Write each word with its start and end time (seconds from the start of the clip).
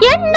Ya 0.00 0.29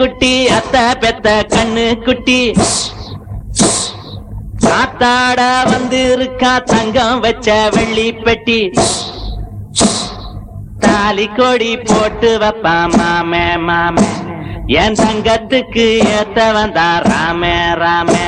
குட்டி 0.00 0.46
அத்த 0.48 0.76
பெத்த 1.00 1.28
கண்ணு 1.52 2.04
குட்டி. 2.04 2.38
காத்தாட 4.64 5.40
வந்து 5.70 6.00
இருக்கா 6.12 6.58
தங்கம் 6.58 7.20
வச்ச 7.20 7.68
வெள்ளி 7.74 8.12
பெட்டி. 8.12 8.60
தாலி 10.78 11.26
கொடி 11.38 11.76
போட்டு 11.76 12.30
வப்பா 12.38 12.76
மாமே 12.96 13.46
மாமே. 13.68 14.08
என் 14.66 14.94
தங்கத்துக்கு 14.94 15.86
ஏத்த 16.18 16.52
வந்தா 16.52 16.88
ராமே 17.08 17.56
ராமே. 17.82 18.26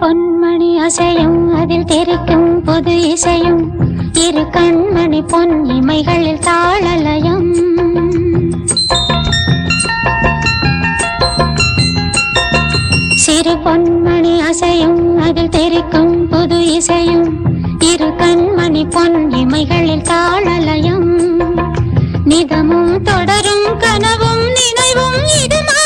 பொன்மணி 0.00 0.70
அசையும் 0.78 1.54
அதில் 1.54 1.84
தெரிக்கும் 1.84 2.62
புது 2.62 2.94
இசையும் 3.08 3.62
இரு 4.12 4.40
கண்மணி 4.40 5.20
பொன் 5.26 5.64
இமைகளில் 5.64 6.38
தாளலயம். 6.38 7.46
சிறு 13.14 13.54
பொன்மணி 13.64 14.34
அசையும் 14.40 15.18
அதில் 15.18 15.48
தெரிக்கும் 15.48 16.28
புது 16.28 16.74
இசையும் 16.74 17.26
இரு 17.80 18.06
கண்மணி 18.06 18.84
பொன் 18.90 19.30
இமைகளில் 19.32 20.02
தாளலயம். 20.02 21.08
நிதமும் 22.24 23.02
தொடரும் 23.02 23.66
கனவும் 23.78 24.44
நினைவும் 24.58 25.20
இதுமா 25.44 25.85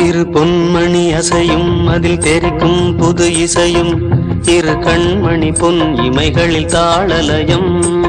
சிறு 0.00 0.22
பொன்மணி 0.22 1.12
அசையும் 1.14 1.86
அதில் 1.86 2.18
தெரிக்கும் 2.18 2.96
புது 2.96 3.36
இசையும் 3.36 4.12
இரு 4.44 4.72
கண்மணி 4.72 5.58
பொன் 5.58 5.94
இமைகளில் 5.96 6.64
தாளலயம். 6.64 7.99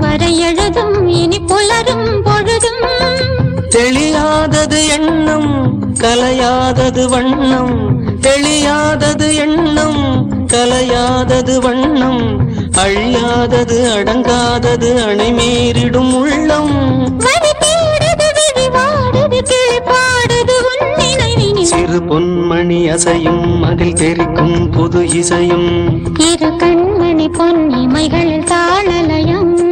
எழுதும் 0.00 0.18
வரை 0.18 0.38
எழுதும் 0.38 1.08
இனி 1.08 1.38
புலரும் 1.38 2.20
பொழுதும். 2.22 2.82
தெளியாதது 3.68 4.88
எண்ணம் 4.88 5.78
கலையாதது 5.94 7.08
வண்ணம். 7.08 8.02
தெளியாதது 8.20 9.34
எண்ணம் 9.34 10.28
கலையாதது 10.46 11.60
வண்ணம். 11.60 12.48
அழியாதது 12.70 13.78
அடங்காதது 13.96 14.98
அணைமீறிடும் 15.08 16.14
உள்ளம். 16.14 17.08
சிறு 21.62 21.98
பொன்மணி 21.98 22.90
அசையும் 22.90 23.62
அதில் 23.62 23.94
தெரிக்கும் 23.94 24.70
புது 24.70 25.08
இசையும். 25.08 25.90
இரு 26.18 26.48
கண்மணி 26.48 27.28
பொன் 27.32 27.70
இமைகளில் 27.70 28.44
தாளலயம் 28.44 29.69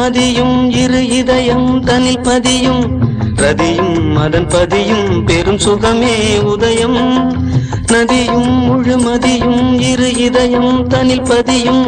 மதியும் 0.00 0.70
இரு 0.70 1.08
இதயம் 1.08 1.84
தனில் 1.84 2.20
பதியும் 2.20 2.84
ரதியும் 3.36 4.16
அதன் 4.16 4.46
பதியும் 4.48 5.24
பெரும் 5.24 5.58
சுகமே 5.58 6.14
உதயம். 6.52 6.98
நதியும் 7.86 8.52
முழுமதியும் 8.68 9.80
இரு 9.90 10.08
இதயம் 10.16 10.86
தனில் 10.86 11.22
பதியும் 11.22 11.84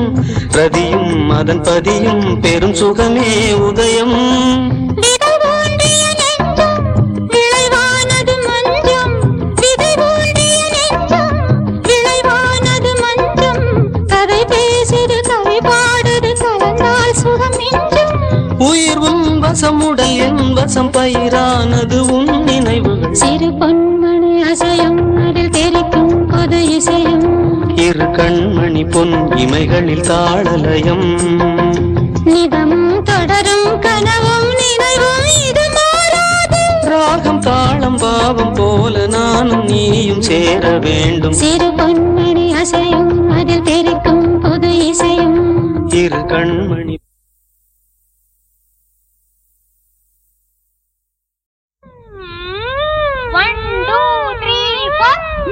ரதியும் 0.50 1.30
அதன் 1.30 1.62
பதியும் 1.62 2.40
பெரும் 2.40 2.74
சுகமே 2.74 3.52
உதயம். 3.68 4.71
உடல் 19.60 20.16
என் 20.16 20.52
வசம் 20.52 20.90
பயிரானது 20.90 21.98
உன் 22.10 22.42
நினைவுகள். 22.42 23.14
சிறு 23.14 23.48
பொன்மணி 23.48 24.40
அசையும் 24.40 25.28
அதில் 25.28 25.50
தெரிக்கும் 25.50 26.26
புது 26.26 26.60
இசையும். 26.76 27.76
இரு 27.76 28.04
கண்மணி 28.04 28.90
பொன் 28.90 29.12
இமைகளில் 29.34 30.00
தாளலயம். 30.00 31.04
நிதமும் 32.24 33.02
தொடரும் 33.02 33.78
கனவும் 33.80 34.48
நினைவும் 34.60 35.28
இது 35.48 35.66
ராகம் 36.84 37.40
தாளம் 37.40 37.96
பாவம் 37.96 38.52
போல 38.52 39.06
நானும் 39.06 39.64
நீயும் 39.64 40.20
சேர 40.20 40.78
வேண்டும். 40.78 41.32
சிறு 41.32 41.66
பொன்மணி 41.66 42.52
அசையும் 42.52 43.30
அதில் 43.30 43.62
தெரிக்கும் 43.62 44.40
புது 44.40 44.86
இசையும். 44.86 45.38
இரு 45.88 46.16
கண்மணி 46.16 46.91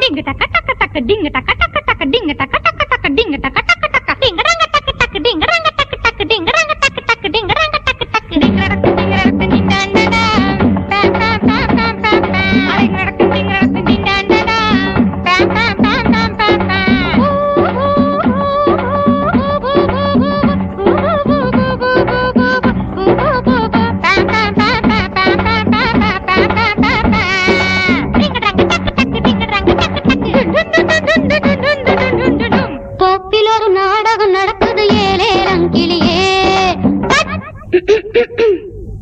ding 0.00 0.12
tak 0.24 0.36
kata 0.40 0.58
kata 0.64 0.86
keding 0.96 1.20
ding 1.20 1.32
kata 1.32 1.66
kata 1.68 1.92
keding 2.00 2.24
ding 2.24 2.36
kata 2.40 2.58
kata 2.72 2.96
keding 3.04 3.28
ding 3.30 3.40
kata 3.44 3.69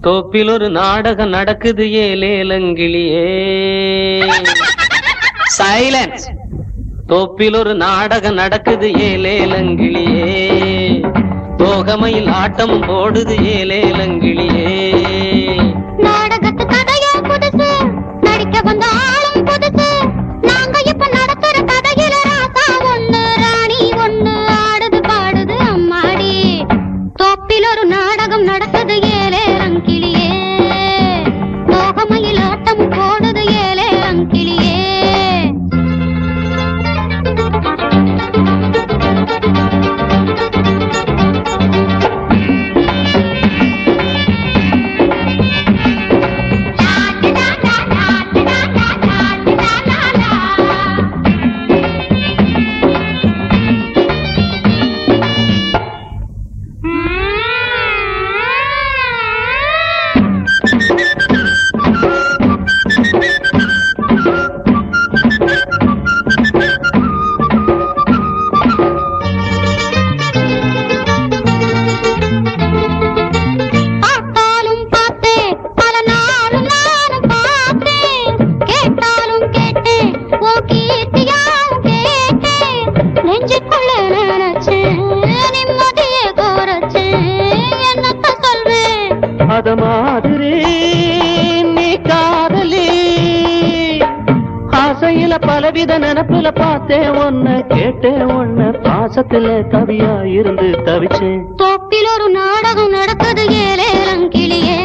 தோப்பில் 0.08 0.50
ஒரு 0.50 0.66
நாடகம் 0.72 1.28
நடக்குது 1.28 1.84
ஏலேலங்கிளியே 2.02 3.24
சைலன்ஸ் 5.56 6.24
தோப்பில் 7.08 7.56
ஒரு 7.56 7.72
நாடகம் 7.76 8.34
நடக்குது 8.34 8.88
ஏலேலங்கிளியே 9.08 10.30
தோகமையில் 11.58 12.30
ஆட்டம் 12.34 12.76
போடுது 12.86 13.36
ஏலேலங்கிளியே 13.52 14.47
பலவித 95.68 95.94
நினப்புல 95.98 96.48
பார்த்தேன் 96.54 97.08
ஒன்ன 97.18 97.46
கேட்டேன் 97.68 98.22
ஒன்ன 98.36 98.68
பாசத்துல 98.86 99.48
கவியா 99.72 100.12
இருந்து 100.30 100.68
தவிச்சேன். 100.86 101.42
தோப்பில் 101.56 102.08
ஒரு 102.14 102.26
நாடகம் 102.30 102.90
நடக்குது 102.90 103.44
ஏழேரம் 103.64 104.24
கிளியே 104.28 104.78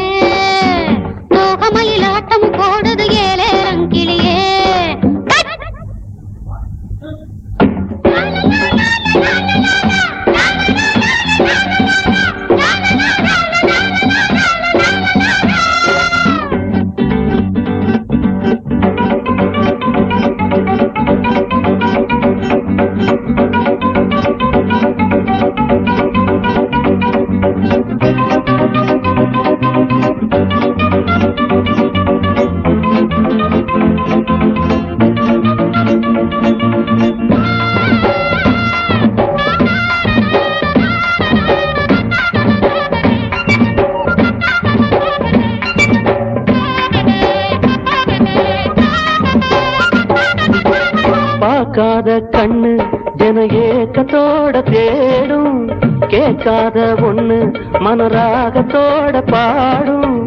மனசோட 54.44 54.60
தேடும் 54.70 55.60
கேட்காத 56.08 56.78
ஒண்ணு 57.08 57.38
மனராகத்தோட 57.84 59.22
பாடும். 59.32 60.18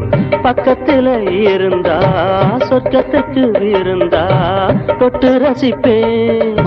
பக்கத்துல 0.45 1.07
இருந்தா 1.51 1.97
சொர்க்கத்துக்கு 2.69 3.45
இருந்தா 3.79 4.25
தொட்டு 4.99 5.31
ரசிப்பேன். 5.43 6.57